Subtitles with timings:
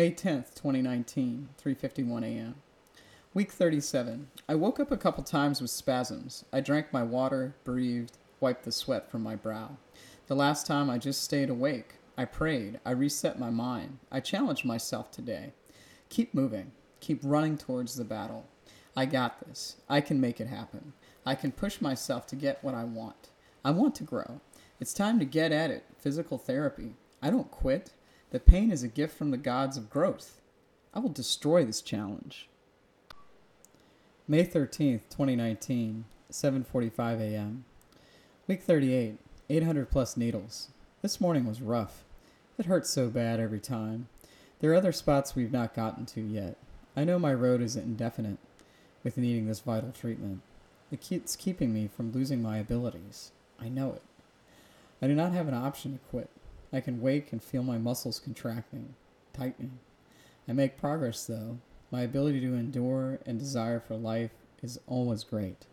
[0.00, 2.54] May 10th, 2019, 3:51 a.m.
[3.34, 4.28] Week 37.
[4.48, 6.42] I woke up a couple times with spasms.
[6.50, 9.76] I drank my water, breathed, wiped the sweat from my brow.
[10.26, 11.96] The last time I just stayed awake.
[12.16, 12.80] I prayed.
[12.82, 13.98] I reset my mind.
[14.10, 15.52] I challenged myself today.
[16.08, 16.72] Keep moving.
[17.00, 18.46] Keep running towards the battle.
[18.96, 19.76] I got this.
[19.86, 20.94] I can make it happen.
[21.26, 23.28] I can push myself to get what I want.
[23.62, 24.40] I want to grow.
[24.80, 25.84] It's time to get at it.
[25.98, 26.94] Physical therapy.
[27.20, 27.92] I don't quit.
[28.30, 30.40] The pain is a gift from the gods of growth.
[30.94, 32.48] I will destroy this challenge.
[34.28, 37.64] May 13th, 2019, 7:45 a.m.
[38.46, 39.18] Week 38.
[39.48, 40.68] 800 plus needles.
[41.02, 42.04] This morning was rough.
[42.56, 44.06] It hurts so bad every time.
[44.60, 46.56] There are other spots we've not gotten to yet.
[46.96, 48.38] I know my road is indefinite
[49.02, 50.42] with needing this vital treatment.
[50.92, 53.32] It's keeping me from losing my abilities.
[53.60, 54.02] I know it.
[55.02, 56.30] I do not have an option to quit.
[56.72, 58.94] I can wake and feel my muscles contracting,
[59.32, 59.78] tightening.
[60.48, 61.58] I make progress though.
[61.90, 64.30] My ability to endure and desire for life
[64.62, 65.66] is always great.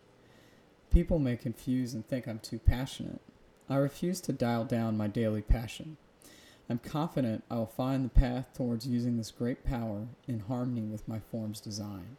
[0.90, 3.20] People may confuse and think I'm too passionate.
[3.68, 5.96] I refuse to dial down my daily passion.
[6.70, 11.08] I'm confident I will find the path towards using this great power in harmony with
[11.08, 12.16] my form's design.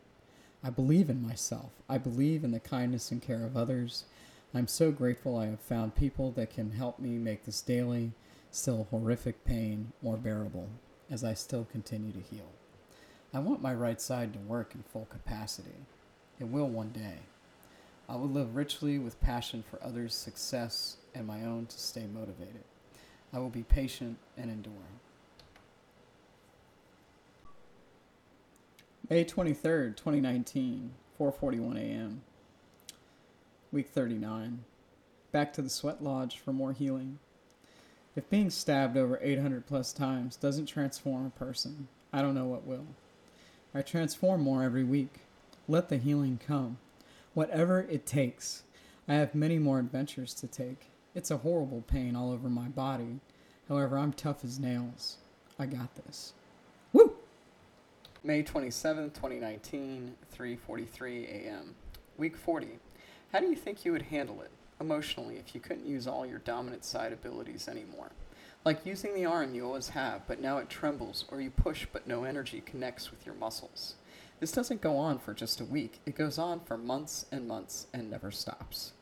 [0.63, 1.71] I believe in myself.
[1.87, 4.05] I believe in the kindness and care of others.
[4.53, 8.11] I'm so grateful I have found people that can help me make this daily,
[8.51, 10.69] still horrific pain more bearable
[11.09, 12.51] as I still continue to heal.
[13.33, 15.85] I want my right side to work in full capacity.
[16.39, 17.19] It will one day.
[18.07, 22.63] I will live richly with passion for others' success and my own to stay motivated.
[23.31, 24.73] I will be patient and endure.
[29.09, 32.21] May 23rd, 2019, 4:41 a.m.
[33.71, 34.63] Week 39.
[35.31, 37.19] Back to the sweat lodge for more healing.
[38.15, 42.65] If being stabbed over 800 plus times doesn't transform a person, I don't know what
[42.65, 42.87] will.
[43.73, 45.19] I transform more every week.
[45.67, 46.77] Let the healing come
[47.33, 48.63] whatever it takes.
[49.07, 50.87] I have many more adventures to take.
[51.15, 53.19] It's a horrible pain all over my body.
[53.67, 55.17] However, I'm tough as nails.
[55.57, 56.33] I got this.
[56.93, 57.15] Woo!
[58.23, 61.75] May 27th, 2019, 3:43 a.m.
[62.17, 62.79] Week 40.
[63.31, 66.39] How do you think you would handle it emotionally if you couldn't use all your
[66.39, 68.11] dominant side abilities anymore?
[68.65, 72.07] Like using the arm you always have, but now it trembles, or you push but
[72.07, 73.95] no energy connects with your muscles.
[74.39, 77.87] This doesn't go on for just a week, it goes on for months and months
[77.93, 78.93] and never stops.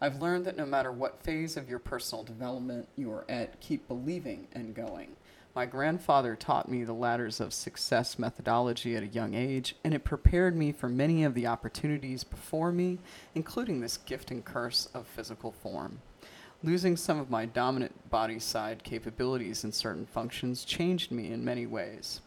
[0.00, 3.88] I've learned that no matter what phase of your personal development you are at, keep
[3.88, 5.16] believing and going.
[5.58, 10.04] My grandfather taught me the ladders of success methodology at a young age, and it
[10.04, 13.00] prepared me for many of the opportunities before me,
[13.34, 16.00] including this gift and curse of physical form.
[16.62, 21.66] Losing some of my dominant body side capabilities in certain functions changed me in many
[21.66, 22.20] ways.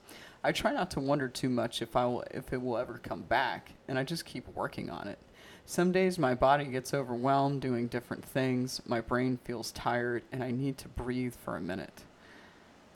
[0.43, 3.21] I try not to wonder too much if I will if it will ever come
[3.21, 5.19] back, and I just keep working on it.
[5.65, 10.51] Some days my body gets overwhelmed doing different things, my brain feels tired, and I
[10.51, 12.03] need to breathe for a minute.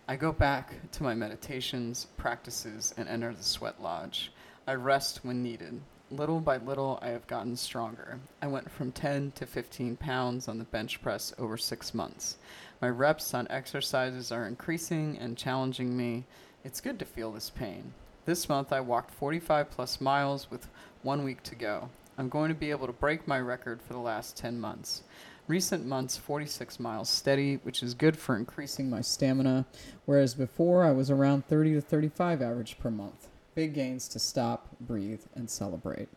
[0.08, 4.32] I go back to my meditations, practices, and enter the sweat lodge.
[4.68, 5.82] I rest when needed.
[6.12, 8.20] Little by little, I have gotten stronger.
[8.40, 12.38] I went from 10 to 15 pounds on the bench press over six months.
[12.84, 16.26] My reps on exercises are increasing and challenging me,
[16.64, 17.92] it's good to feel this pain.
[18.26, 20.68] This month I walked 45 plus miles with
[21.02, 21.90] one week to go.
[22.16, 25.02] I'm going to be able to break my record for the last 10 months.
[25.48, 29.68] Recent months, 46 miles steady, which is good for increasing my stamina,
[30.06, 33.28] whereas before I was around 30 to 35 average per month.
[33.54, 36.10] Big gains to stop, breathe, and celebrate.